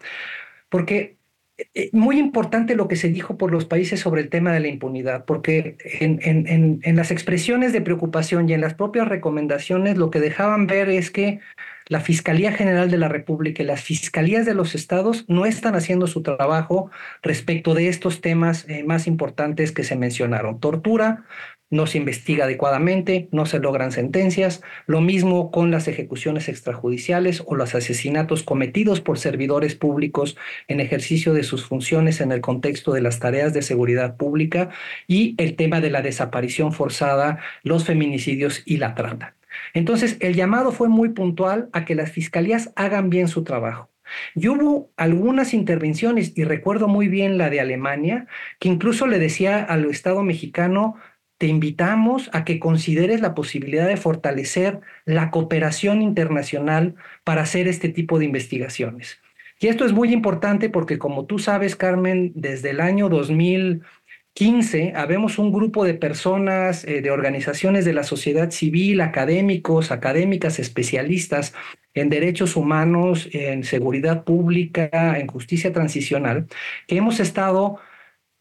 porque 0.70 1.18
es 1.58 1.68
eh, 1.74 1.90
muy 1.94 2.20
importante 2.20 2.76
lo 2.76 2.88
que 2.88 2.98
se 2.98 3.10
dijo 3.10 3.38
por 3.38 3.52
los 3.52 3.66
países 3.66 4.02
sobre 4.02 4.22
el 4.22 4.30
tema 4.30 4.52
de 4.52 4.60
la 4.60 4.68
impunidad, 4.68 5.26
porque 5.26 5.78
en, 6.02 6.98
las 6.98 7.12
expresiones 7.12 7.72
de 7.74 7.82
preocupación 7.82 8.50
y 8.50 8.54
en 8.54 8.62
las 8.62 8.74
propias 8.74 9.08
recomendaciones 9.08 9.98
lo 9.98 10.12
que 10.12 10.20
dejaban 10.20 10.68
ver 10.68 10.90
es 10.90 11.10
que 11.10 11.40
la 11.88 12.02
Fiscalía 12.02 12.52
General 12.52 12.92
de 12.92 12.98
la 12.98 13.08
República 13.08 13.64
y 13.64 13.66
las 13.66 13.82
fiscalías 13.82 14.46
de 14.46 14.54
los 14.54 14.76
estados 14.76 15.24
no 15.30 15.46
están 15.46 15.76
haciendo 15.76 16.08
su 16.08 16.22
trabajo 16.22 16.92
respecto 17.22 17.74
de 17.74 17.88
estos 17.88 18.20
temas 18.20 18.68
eh, 18.68 18.84
más 18.84 19.08
importantes 19.08 19.72
que 19.72 19.86
se 19.86 19.96
mencionaron, 19.96 20.60
tortura, 20.60 21.24
no 21.70 21.88
se 21.88 21.98
investiga 21.98 22.46
adecuadamente, 22.46 23.28
no 23.32 23.46
se 23.46 23.60
logran 23.60 23.92
sentencias, 23.92 24.62
lo 24.86 25.02
mismo 25.02 25.52
con 25.52 25.72
las 25.72 25.88
ejecuciones 25.88 26.50
extrajudiciales 26.50 27.44
o 27.46 27.56
los 27.56 27.76
asesinatos 27.76 28.44
cometidos 28.44 29.02
por 29.02 29.20
servidores 29.20 29.76
públicos 29.76 30.38
en 30.68 30.80
ejercicio 30.80 31.34
de 31.34 31.44
sus 31.44 31.66
funciones 31.66 32.22
en 32.22 32.32
el 32.32 32.42
contexto 32.42 32.94
de 32.94 33.02
las 33.02 33.20
tareas 33.20 33.54
de 33.54 33.62
seguridad 33.62 34.18
pública 34.18 34.70
y 35.08 35.36
el 35.38 35.56
tema 35.56 35.82
de 35.82 35.90
la 35.90 36.02
desaparición 36.02 36.74
forzada, 36.74 37.40
los 37.64 37.86
feminicidios 37.86 38.64
y 38.66 38.78
la 38.78 38.96
trata. 38.96 39.36
Entonces, 39.74 40.18
el 40.20 40.36
llamado 40.36 40.72
fue 40.72 40.90
muy 40.90 41.10
puntual 41.10 41.70
a 41.74 41.86
que 41.86 41.96
las 41.96 42.12
fiscalías 42.12 42.72
hagan 42.76 43.10
bien 43.10 43.28
su 43.28 43.44
trabajo. 43.44 43.90
Y 44.36 44.48
hubo 44.48 44.92
algunas 44.96 45.54
intervenciones, 45.54 46.32
y 46.36 46.44
recuerdo 46.44 46.88
muy 46.88 47.08
bien 47.08 47.38
la 47.38 47.50
de 47.50 47.60
Alemania, 47.60 48.28
que 48.60 48.70
incluso 48.70 49.08
le 49.08 49.20
decía 49.20 49.64
al 49.64 49.86
Estado 49.86 50.24
mexicano, 50.24 50.96
te 51.38 51.48
invitamos 51.48 52.30
a 52.34 52.44
que 52.44 52.60
consideres 52.60 53.22
la 53.22 53.36
posibilidad 53.36 53.88
de 53.88 53.98
fortalecer 53.98 54.80
la 55.06 55.30
cooperación 55.30 56.02
internacional 56.02 56.96
para 57.24 57.44
hacer 57.44 57.68
este 57.68 57.90
tipo 57.90 58.20
de 58.20 58.26
investigaciones. 58.26 59.20
Y 59.60 59.68
esto 59.68 59.86
es 59.86 59.94
muy 59.94 60.14
importante 60.14 60.70
porque, 60.70 60.98
como 61.00 61.26
tú 61.26 61.40
sabes, 61.40 61.76
Carmen, 61.76 62.32
desde 62.36 62.72
el 62.72 62.80
año 62.80 63.10
2015 63.10 64.94
habemos 64.96 65.40
un 65.40 65.52
grupo 65.52 65.84
de 65.84 65.96
personas, 65.96 66.84
eh, 66.86 67.02
de 67.02 67.12
organizaciones 67.12 67.86
de 67.86 67.94
la 67.94 68.04
sociedad 68.04 68.52
civil, 68.52 69.02
académicos, 69.02 69.92
académicas, 69.92 70.60
especialistas 70.60 71.54
en 71.94 72.10
derechos 72.10 72.56
humanos, 72.56 73.30
en 73.32 73.64
seguridad 73.64 74.24
pública, 74.24 75.18
en 75.20 75.28
justicia 75.28 75.74
transicional, 75.74 76.48
que 76.88 76.98
hemos 76.98 77.20
estado 77.20 77.80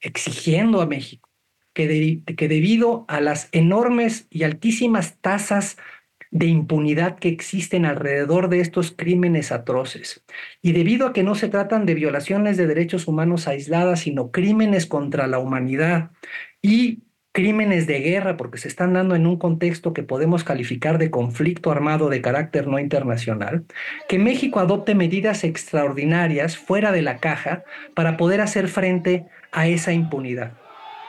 exigiendo 0.01 0.83
a 0.83 0.87
México 0.87 1.26
que, 1.77 2.49
debido 2.49 3.05
a 3.07 3.21
las 3.21 3.51
enormes 3.53 4.27
y 4.31 4.45
altísimas 4.45 5.19
tasas 5.21 5.77
de 6.31 6.47
impunidad 6.47 7.19
que 7.19 7.29
existen 7.29 7.85
alrededor 7.85 8.49
de 8.49 8.61
estos 8.61 8.93
crímenes 8.93 9.53
atroces. 9.53 10.25
Y 10.63 10.73
debido 10.73 11.07
a 11.07 11.13
que 11.13 11.23
no 11.23 11.35
se 11.35 11.49
tratan 11.49 11.85
de 11.85 11.95
violaciones 11.95 12.57
de 12.57 12.67
derechos 12.67 13.07
humanos 13.07 13.47
aisladas, 13.47 14.01
sino 14.01 14.31
crímenes 14.31 14.87
contra 14.87 15.27
la 15.27 15.39
humanidad 15.39 16.13
y 16.63 17.03
crímenes 17.33 17.87
de 17.87 18.01
guerra, 18.01 18.39
porque 18.39 18.57
se 18.57 18.69
están 18.69 18.95
dando 18.95 19.15
en 19.15 19.27
un 19.27 19.37
contexto 19.37 19.93
que 19.93 20.03
podemos 20.03 20.45
calificar 20.45 20.97
de 20.97 21.11
conflicto 21.11 21.71
armado 21.71 22.09
de 22.09 22.23
carácter 22.23 22.67
no 22.67 22.79
internacional, 22.79 23.67
que 24.09 24.19
México 24.19 24.61
adopte 24.61 24.95
medidas 24.95 25.45
extraordinarias 25.45 26.57
fuera 26.57 26.91
de 26.93 27.03
la 27.03 27.19
caja 27.19 27.65
para 27.95 28.17
poder 28.17 28.41
hacer 28.41 28.69
frente 28.69 29.27
a 29.53 29.69
esa 29.69 29.93
impunidad. 29.93 30.66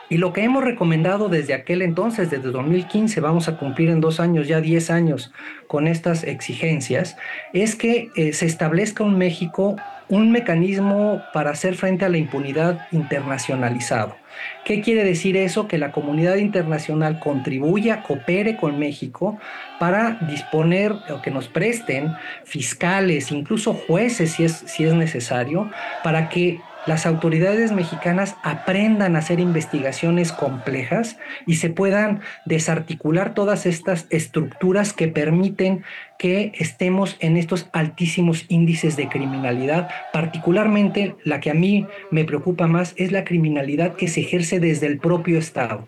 Y 0.10 0.18
lo 0.18 0.32
que 0.32 0.44
hemos 0.44 0.64
recomendado 0.64 1.28
desde 1.28 1.54
aquel 1.54 1.82
entonces, 1.82 2.30
desde 2.30 2.52
2015, 2.52 3.20
vamos 3.20 3.48
a 3.48 3.58
cumplir 3.58 3.90
en 3.90 4.00
dos 4.00 4.20
años, 4.20 4.48
ya 4.48 4.62
10 4.62 4.90
años 4.90 5.32
con 5.68 5.88
estas 5.88 6.24
exigencias, 6.24 7.18
es 7.54 7.76
que 7.76 8.10
eh, 8.16 8.32
se 8.34 8.46
establezca 8.46 9.04
en 9.04 9.18
México 9.18 9.76
un 10.10 10.32
mecanismo 10.32 11.22
para 11.34 11.52
hacer 11.52 11.76
frente 11.76 12.06
a 12.06 12.10
la 12.10 12.18
impunidad 12.18 12.88
internacionalizado. 12.92 14.16
¿Qué 14.64 14.82
quiere 14.82 15.04
decir 15.04 15.36
eso? 15.36 15.68
Que 15.68 15.78
la 15.78 15.92
comunidad 15.92 16.36
internacional 16.36 17.20
contribuya, 17.20 18.04
coopere 18.04 18.56
con 18.56 18.80
México 18.80 19.38
para 19.80 20.20
disponer 20.30 20.94
o 21.10 21.22
que 21.22 21.32
nos 21.32 21.48
presten 21.48 22.16
fiscales, 22.46 23.32
incluso 23.32 23.74
jueces 23.74 24.34
si 24.34 24.44
es, 24.44 24.54
si 24.54 24.86
es 24.86 24.94
necesario, 24.94 25.70
para 26.04 26.30
que 26.30 26.60
las 26.88 27.06
autoridades 27.06 27.72
mexicanas 27.72 28.36
aprendan 28.44 29.16
a 29.16 29.20
hacer 29.20 29.40
investigaciones 29.40 30.32
complejas 30.32 31.18
y 31.46 31.56
se 31.56 31.70
puedan 31.70 32.22
desarticular 32.46 33.34
todas 33.34 33.66
estas 33.66 34.08
estructuras 34.10 34.94
que 34.94 35.08
permiten 35.08 35.84
que 36.18 36.54
estemos 36.56 37.18
en 37.20 37.38
estos 37.38 37.70
altísimos 37.74 38.46
índices 38.48 38.96
de 38.96 39.10
criminalidad. 39.10 39.90
Particularmente 40.14 41.16
la 41.24 41.40
que 41.42 41.52
a 41.52 41.54
mí 41.54 41.86
me 42.10 42.26
preocupa 42.26 42.68
más 42.68 42.94
es 42.98 43.12
la 43.12 43.24
criminalidad 43.26 43.96
que 43.96 44.08
se 44.08 44.22
ejerce 44.22 44.60
desde 44.60 44.88
el 44.88 44.98
propio 44.98 45.38
Estado 45.38 45.88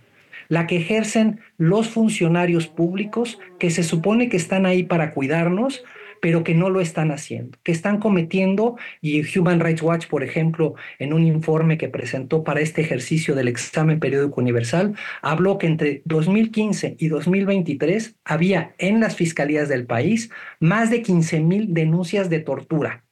la 0.49 0.65
que 0.65 0.77
ejercen 0.77 1.39
los 1.57 1.89
funcionarios 1.89 2.67
públicos 2.67 3.39
que 3.59 3.69
se 3.69 3.83
supone 3.83 4.29
que 4.29 4.37
están 4.37 4.65
ahí 4.65 4.81
para 4.81 5.13
cuidarnos, 5.13 5.83
pero 6.21 6.43
que 6.43 6.55
no 6.55 6.69
lo 6.69 6.81
están 6.81 7.11
haciendo, 7.11 7.57
que 7.63 7.71
están 7.71 7.99
cometiendo, 7.99 8.77
y 9.01 9.21
Human 9.37 9.59
Rights 9.59 9.81
Watch, 9.81 10.07
por 10.07 10.23
ejemplo, 10.23 10.75
en 10.99 11.13
un 11.13 11.25
informe 11.25 11.77
que 11.77 11.89
presentó 11.89 12.43
para 12.43 12.61
este 12.61 12.81
ejercicio 12.81 13.35
del 13.35 13.47
examen 13.47 13.99
periódico 13.99 14.41
universal, 14.41 14.95
habló 15.21 15.57
que 15.57 15.67
entre 15.67 16.01
2015 16.05 16.95
y 16.99 17.07
2023 17.07 18.15
había 18.23 18.75
en 18.77 18.99
las 18.99 19.15
fiscalías 19.15 19.69
del 19.69 19.85
país 19.85 20.29
más 20.59 20.89
de 20.89 21.01
15 21.01 21.39
mil 21.41 21.73
denuncias 21.73 22.29
de 22.29 22.39
tortura 22.39 23.05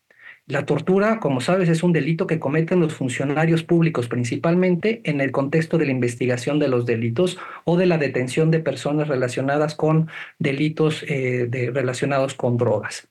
la 0.47 0.65
tortura, 0.65 1.19
como 1.19 1.41
sabes, 1.41 1.67
es 1.67 1.83
un 1.83 1.91
delito 1.91 2.25
que 2.25 2.39
cometen 2.39 2.79
los 2.79 2.93
funcionarios 2.93 3.63
públicos 3.63 4.07
principalmente 4.07 5.01
en 5.03 5.19
el 5.19 5.31
contexto 5.31 5.77
de 5.77 5.85
la 5.85 5.91
investigación 5.91 6.57
de 6.57 6.69
los 6.69 6.85
delitos 6.85 7.37
o 7.65 7.75
de 7.75 7.85
la 7.85 7.97
detención 7.97 8.49
de 8.49 8.61
personas 8.61 9.09
relacionadas 9.09 9.75
con 9.75 10.09
delitos 10.39 11.03
eh, 11.07 11.49
relacionados 11.73 12.33
con 12.33 12.55
drogas. 12.57 13.09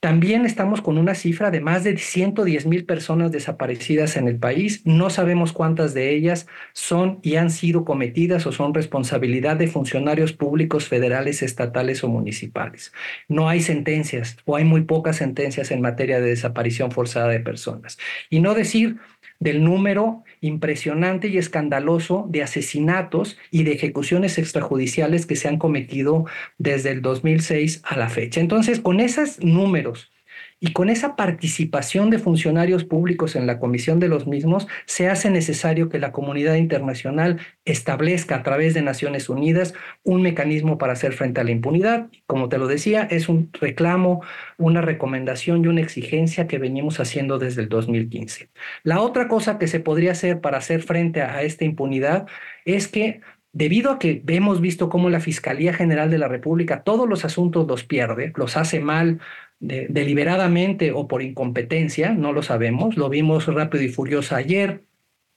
También 0.00 0.46
estamos 0.46 0.80
con 0.80 0.96
una 0.96 1.14
cifra 1.14 1.50
de 1.50 1.60
más 1.60 1.84
de 1.84 1.98
110 1.98 2.64
mil 2.64 2.86
personas 2.86 3.32
desaparecidas 3.32 4.16
en 4.16 4.28
el 4.28 4.38
país. 4.38 4.80
No 4.86 5.10
sabemos 5.10 5.52
cuántas 5.52 5.92
de 5.92 6.14
ellas 6.14 6.46
son 6.72 7.18
y 7.22 7.36
han 7.36 7.50
sido 7.50 7.84
cometidas 7.84 8.46
o 8.46 8.52
son 8.52 8.72
responsabilidad 8.72 9.56
de 9.56 9.68
funcionarios 9.68 10.32
públicos 10.32 10.88
federales, 10.88 11.42
estatales 11.42 12.02
o 12.02 12.08
municipales. 12.08 12.94
No 13.28 13.50
hay 13.50 13.60
sentencias 13.60 14.38
o 14.46 14.56
hay 14.56 14.64
muy 14.64 14.84
pocas 14.84 15.16
sentencias 15.16 15.70
en 15.70 15.82
materia 15.82 16.18
de 16.18 16.30
desaparición 16.30 16.90
forzada 16.92 17.28
de 17.28 17.40
personas. 17.40 17.98
Y 18.30 18.40
no 18.40 18.54
decir 18.54 18.96
del 19.40 19.64
número 19.64 20.22
impresionante 20.40 21.28
y 21.28 21.38
escandaloso 21.38 22.26
de 22.28 22.42
asesinatos 22.42 23.36
y 23.50 23.64
de 23.64 23.72
ejecuciones 23.72 24.38
extrajudiciales 24.38 25.26
que 25.26 25.36
se 25.36 25.48
han 25.48 25.58
cometido 25.58 26.26
desde 26.58 26.90
el 26.90 27.02
2006 27.02 27.82
a 27.84 27.96
la 27.96 28.08
fecha. 28.08 28.40
Entonces, 28.40 28.80
con 28.80 29.00
esos 29.00 29.40
números 29.40 30.10
y 30.60 30.72
con 30.74 30.90
esa 30.90 31.16
participación 31.16 32.10
de 32.10 32.18
funcionarios 32.18 32.84
públicos 32.84 33.34
en 33.34 33.46
la 33.46 33.58
comisión 33.58 33.98
de 33.98 34.08
los 34.08 34.26
mismos, 34.26 34.68
se 34.84 35.08
hace 35.08 35.30
necesario 35.30 35.88
que 35.88 35.98
la 35.98 36.12
comunidad 36.12 36.56
internacional 36.56 37.40
establezca 37.64 38.36
a 38.36 38.42
través 38.42 38.74
de 38.74 38.82
Naciones 38.82 39.30
Unidas 39.30 39.72
un 40.04 40.20
mecanismo 40.20 40.76
para 40.76 40.92
hacer 40.92 41.14
frente 41.14 41.40
a 41.40 41.44
la 41.44 41.50
impunidad. 41.50 42.08
Como 42.26 42.50
te 42.50 42.58
lo 42.58 42.66
decía, 42.66 43.08
es 43.10 43.30
un 43.30 43.50
reclamo, 43.58 44.22
una 44.58 44.82
recomendación 44.82 45.64
y 45.64 45.68
una 45.68 45.80
exigencia 45.80 46.46
que 46.46 46.58
venimos 46.58 47.00
haciendo 47.00 47.38
desde 47.38 47.62
el 47.62 47.70
2015. 47.70 48.50
La 48.82 49.00
otra 49.00 49.28
cosa 49.28 49.58
que 49.58 49.66
se 49.66 49.80
podría 49.80 50.12
hacer 50.12 50.42
para 50.42 50.58
hacer 50.58 50.82
frente 50.82 51.22
a 51.22 51.42
esta 51.42 51.64
impunidad 51.64 52.26
es 52.66 52.86
que 52.86 53.22
Debido 53.52 53.90
a 53.90 53.98
que 53.98 54.22
hemos 54.28 54.60
visto 54.60 54.88
cómo 54.88 55.10
la 55.10 55.20
Fiscalía 55.20 55.72
General 55.72 56.10
de 56.10 56.18
la 56.18 56.28
República 56.28 56.82
todos 56.84 57.08
los 57.08 57.24
asuntos 57.24 57.66
los 57.66 57.84
pierde, 57.84 58.32
los 58.36 58.56
hace 58.56 58.80
mal 58.80 59.20
deliberadamente 59.60 60.92
o 60.92 61.06
por 61.06 61.22
incompetencia, 61.22 62.12
no 62.12 62.32
lo 62.32 62.42
sabemos, 62.42 62.96
lo 62.96 63.10
vimos 63.10 63.46
rápido 63.46 63.84
y 63.84 63.88
furioso 63.88 64.34
ayer, 64.34 64.84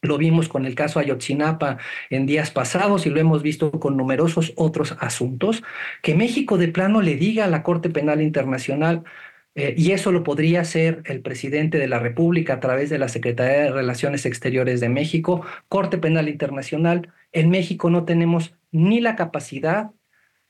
lo 0.02 0.18
vimos 0.18 0.48
con 0.48 0.66
el 0.66 0.76
caso 0.76 1.00
Ayotzinapa 1.00 1.78
en 2.10 2.26
días 2.26 2.52
pasados 2.52 3.06
y 3.06 3.10
lo 3.10 3.20
hemos 3.20 3.42
visto 3.42 3.72
con 3.72 3.98
numerosos 3.98 4.54
otros 4.56 4.96
asuntos, 5.00 5.64
que 6.02 6.16
México 6.16 6.58
de 6.58 6.68
plano 6.70 7.02
le 7.02 7.16
diga 7.16 7.46
a 7.46 7.50
la 7.50 7.64
Corte 7.64 7.90
Penal 7.90 8.22
Internacional, 8.22 9.04
eh, 9.56 9.76
y 9.78 9.92
eso 9.92 10.12
lo 10.12 10.24
podría 10.24 10.62
hacer 10.62 11.04
el 11.06 11.22
presidente 11.22 11.78
de 11.78 11.88
la 11.88 12.00
República 12.00 12.56
a 12.56 12.60
través 12.60 12.90
de 12.90 12.98
la 12.98 13.08
Secretaría 13.08 13.64
de 13.64 13.72
Relaciones 13.72 14.26
Exteriores 14.26 14.80
de 14.80 14.90
México, 14.90 15.46
Corte 15.68 15.98
Penal 15.98 16.28
Internacional, 16.28 17.12
en 17.34 17.50
México 17.50 17.90
no 17.90 18.06
tenemos 18.06 18.56
ni 18.72 19.02
la 19.02 19.16
capacidad 19.16 19.92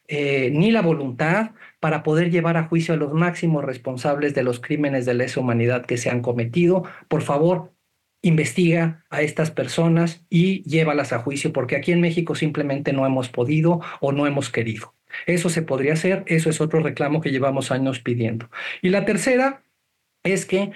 eh, 0.10 0.52
ni 0.52 0.69
la 0.72 0.82
voluntad 0.82 1.52
para 1.80 2.04
poder 2.04 2.30
llevar 2.30 2.58
a 2.58 2.65
juicio 2.65 2.93
a 2.93 2.98
los 2.98 3.13
máximos 3.13 3.63
responsables 3.63 4.36
de 4.36 4.43
los 4.43 4.60
crímenes 4.60 5.06
de 5.06 5.13
lesa 5.13 5.39
humanidad 5.39 5.86
que 5.86 5.98
se 5.98 6.10
han 6.10 6.22
cometido. 6.22 6.84
Por 7.08 7.22
favor, 7.22 7.74
investiga 8.22 9.06
a 9.10 9.22
estas 9.22 9.52
personas 9.52 10.26
y 10.30 10.62
llévalas 10.63 11.13
a 11.13 11.19
juicio, 11.19 11.54
porque 11.54 11.78
aquí 11.78 11.93
en 11.93 12.02
México 12.02 12.36
simplemente 12.36 12.91
no 12.91 13.06
hemos 13.06 13.30
podido 13.30 13.80
o 14.02 14.12
no 14.12 14.28
hemos 14.28 14.50
querido. 14.50 14.93
Eso 15.26 15.50
se 15.50 15.62
podría 15.62 15.93
hacer, 15.93 16.24
eso 16.28 16.50
es 16.50 16.60
otro 16.60 16.82
reclamo 16.82 17.22
que 17.22 17.32
llevamos 17.32 17.72
años 17.72 18.00
pidiendo. 18.00 18.50
Y 18.82 18.89
la 18.89 19.06
tercera 19.06 19.63
es 20.24 20.46
que 20.46 20.72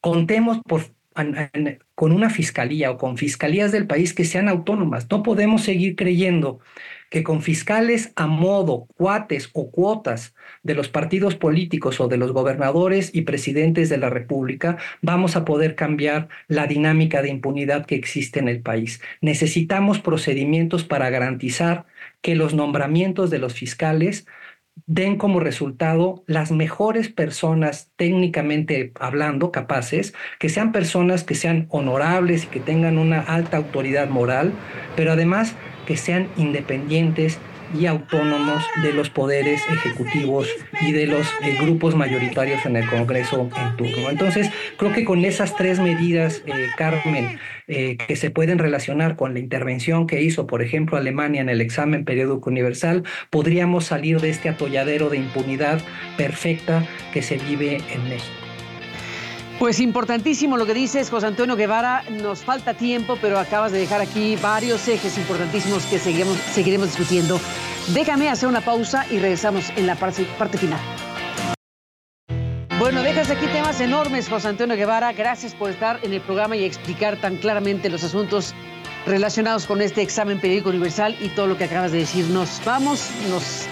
contemos 0.00 0.60
por 0.66 0.82
con 1.94 2.12
una 2.12 2.30
fiscalía 2.30 2.90
o 2.90 2.98
con 2.98 3.16
fiscalías 3.16 3.72
del 3.72 3.86
país 3.86 4.14
que 4.14 4.24
sean 4.24 4.48
autónomas. 4.48 5.06
No 5.10 5.22
podemos 5.22 5.62
seguir 5.62 5.96
creyendo 5.96 6.60
que 7.12 7.22
con 7.22 7.42
fiscales 7.42 8.10
a 8.16 8.26
modo, 8.26 8.86
cuates 8.96 9.50
o 9.52 9.70
cuotas 9.70 10.34
de 10.62 10.74
los 10.74 10.88
partidos 10.88 11.36
políticos 11.36 12.00
o 12.00 12.08
de 12.08 12.16
los 12.16 12.32
gobernadores 12.32 13.10
y 13.14 13.22
presidentes 13.22 13.90
de 13.90 13.98
la 13.98 14.08
República 14.08 14.78
vamos 15.02 15.36
a 15.36 15.44
poder 15.44 15.74
cambiar 15.74 16.28
la 16.48 16.66
dinámica 16.66 17.20
de 17.20 17.28
impunidad 17.28 17.84
que 17.84 17.96
existe 17.96 18.40
en 18.40 18.48
el 18.48 18.62
país. 18.62 19.02
Necesitamos 19.20 20.00
procedimientos 20.00 20.84
para 20.84 21.10
garantizar 21.10 21.84
que 22.22 22.34
los 22.34 22.54
nombramientos 22.54 23.28
de 23.28 23.38
los 23.38 23.52
fiscales 23.52 24.26
den 24.86 25.16
como 25.16 25.40
resultado 25.40 26.24
las 26.26 26.50
mejores 26.50 27.08
personas 27.08 27.90
técnicamente 27.96 28.92
hablando, 28.98 29.52
capaces, 29.52 30.14
que 30.38 30.48
sean 30.48 30.72
personas 30.72 31.24
que 31.24 31.34
sean 31.34 31.66
honorables 31.70 32.44
y 32.44 32.46
que 32.48 32.60
tengan 32.60 32.98
una 32.98 33.20
alta 33.20 33.58
autoridad 33.58 34.08
moral, 34.08 34.52
pero 34.96 35.12
además 35.12 35.54
que 35.86 35.96
sean 35.96 36.28
independientes 36.36 37.38
y 37.78 37.86
autónomos 37.86 38.62
de 38.82 38.92
los 38.92 39.10
poderes 39.10 39.62
ejecutivos 39.70 40.48
y 40.80 40.92
de 40.92 41.06
los 41.06 41.26
eh, 41.42 41.56
grupos 41.60 41.94
mayoritarios 41.94 42.64
en 42.66 42.76
el 42.76 42.86
Congreso 42.88 43.48
en 43.56 43.76
turno. 43.76 44.10
Entonces, 44.10 44.50
creo 44.76 44.92
que 44.92 45.04
con 45.04 45.24
esas 45.24 45.56
tres 45.56 45.80
medidas, 45.80 46.42
eh, 46.46 46.66
Carmen, 46.76 47.38
eh, 47.68 47.96
que 47.96 48.16
se 48.16 48.30
pueden 48.30 48.58
relacionar 48.58 49.16
con 49.16 49.34
la 49.34 49.40
intervención 49.40 50.06
que 50.06 50.22
hizo, 50.22 50.46
por 50.46 50.62
ejemplo, 50.62 50.96
Alemania 50.96 51.40
en 51.40 51.48
el 51.48 51.60
examen 51.60 52.04
periódico 52.04 52.50
universal, 52.50 53.04
podríamos 53.30 53.86
salir 53.86 54.20
de 54.20 54.30
este 54.30 54.48
atolladero 54.48 55.08
de 55.08 55.18
impunidad 55.18 55.80
perfecta 56.16 56.86
que 57.12 57.22
se 57.22 57.38
vive 57.38 57.80
en 57.92 58.08
México. 58.08 58.41
Pues 59.58 59.78
importantísimo 59.78 60.56
lo 60.56 60.66
que 60.66 60.74
dices, 60.74 61.10
José 61.10 61.26
Antonio 61.26 61.56
Guevara. 61.56 62.02
Nos 62.10 62.40
falta 62.40 62.74
tiempo, 62.74 63.16
pero 63.20 63.38
acabas 63.38 63.70
de 63.70 63.78
dejar 63.78 64.00
aquí 64.00 64.36
varios 64.36 64.88
ejes 64.88 65.16
importantísimos 65.18 65.84
que 65.86 65.98
seguiremos, 65.98 66.36
seguiremos 66.52 66.88
discutiendo. 66.88 67.38
Déjame 67.94 68.28
hacer 68.28 68.48
una 68.48 68.60
pausa 68.60 69.06
y 69.10 69.18
regresamos 69.18 69.70
en 69.76 69.86
la 69.86 69.94
parte, 69.94 70.24
final. 70.58 70.80
Bueno, 72.78 73.02
dejas 73.02 73.30
aquí 73.30 73.46
temas 73.46 73.80
enormes, 73.80 74.28
José 74.28 74.48
Antonio 74.48 74.74
Guevara. 74.74 75.12
Gracias 75.12 75.54
por 75.54 75.70
estar 75.70 76.00
en 76.02 76.12
el 76.12 76.20
programa 76.20 76.56
y 76.56 76.64
explicar 76.64 77.16
tan 77.20 77.36
claramente 77.36 77.88
los 77.88 78.02
asuntos 78.02 78.54
relacionados 79.06 79.66
con 79.66 79.80
este 79.80 80.02
examen 80.02 80.40
periódico 80.40 80.70
universal 80.70 81.16
y 81.20 81.28
todo 81.28 81.46
lo 81.46 81.56
que 81.56 81.64
acabas 81.64 81.92
de 81.92 81.98
decir. 81.98 82.24
Nos 82.26 82.60
vamos, 82.64 83.10
nos 83.28 83.66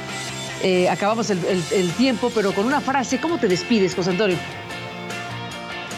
eh, 0.63 0.89
acabamos 0.89 1.31
el 1.31 1.91
tiempo, 1.97 2.31
pero 2.33 2.53
con 2.53 2.67
una 2.67 2.81
frase. 2.81 3.19
¿Cómo 3.19 3.39
te 3.39 3.49
despides, 3.49 3.95
José 3.97 4.11
Antonio? 4.11 4.37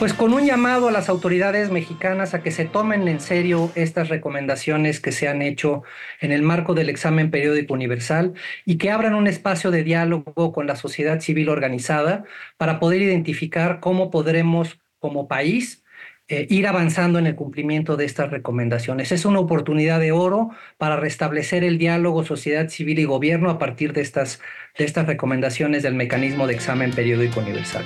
Pues 0.03 0.15
con 0.15 0.35
un 0.35 0.45
llamado 0.45 0.89
a 0.89 0.91
las 0.91 1.09
autoridades 1.09 1.71
mexicanas 1.71 2.35
a 2.35 2.43
que 2.43 2.51
se 2.51 2.65
tomen 2.65 3.07
en 3.07 3.21
serio 3.21 3.71
estas 3.77 4.09
recomendaciones 4.09 4.99
que 4.99 5.13
se 5.13 5.29
han 5.29 5.43
hecho 5.43 5.85
en 6.21 6.33
el 6.33 6.43
marco 6.43 6.75
del 6.75 6.89
examen 6.89 7.31
periódico 7.31 7.73
universal 7.73 8.35
y 8.65 8.79
que 8.79 8.91
abran 8.91 9.15
un 9.15 9.29
espacio 9.29 9.71
de 9.71 9.85
diálogo 9.85 10.53
con 10.53 10.67
la 10.67 10.75
sociedad 10.75 11.21
civil 11.21 11.49
organizada 11.49 12.25
para 12.57 12.81
poder 12.81 13.01
identificar 13.01 13.79
cómo 13.79 14.11
podremos 14.11 14.81
como 14.99 15.29
país 15.29 15.85
eh, 16.27 16.49
ir 16.51 16.67
avanzando 16.67 17.21
en 17.21 17.29
el 17.29 17.37
cumplimiento 17.37 17.97
de 17.97 18.05
estas 18.05 18.29
recomendaciones. 18.29 19.13
Es 19.13 19.25
una 19.25 19.39
oportunidad 19.39 20.01
de 20.01 20.11
oro 20.11 20.51
para 20.79 20.97
restablecer 20.97 21.63
el 21.63 21.79
diálogo 21.79 22.25
sociedad 22.25 22.69
civil 22.71 22.99
y 22.99 23.05
gobierno 23.05 23.51
a 23.51 23.61
partir 23.61 23.93
de 23.93 24.01
estas, 24.01 24.41
de 24.77 24.85
estas 24.85 25.07
recomendaciones 25.07 25.85
del 25.85 25.95
mecanismo 25.95 26.49
de 26.49 26.55
examen 26.55 26.91
periódico 26.91 27.39
universal. 27.39 27.85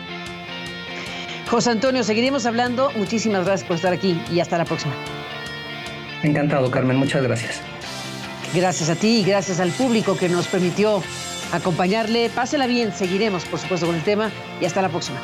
José 1.49 1.71
Antonio, 1.71 2.03
seguiremos 2.03 2.45
hablando. 2.45 2.91
Muchísimas 2.97 3.45
gracias 3.45 3.67
por 3.67 3.77
estar 3.77 3.93
aquí 3.93 4.21
y 4.33 4.41
hasta 4.41 4.59
la 4.59 4.65
próxima. 4.65 4.95
Encantado, 6.23 6.71
Carmen. 6.71 6.97
Muchas 6.97 7.23
gracias. 7.23 7.61
Gracias 8.55 8.91
a 8.91 8.97
ti 8.97 9.21
y 9.21 9.25
gracias 9.25 9.61
al 9.61 9.71
público 9.71 10.17
que 10.17 10.29
nos 10.29 10.49
permitió 10.49 11.03
acompañarle. 11.53 12.31
Pásela 12.31 12.67
bien, 12.67 12.93
seguiremos, 12.93 13.45
por 13.45 13.61
supuesto, 13.61 13.87
con 13.87 13.95
el 13.95 14.03
tema 14.03 14.31
y 14.61 14.65
hasta 14.65 14.83
la 14.83 14.89
próxima. 14.89 15.21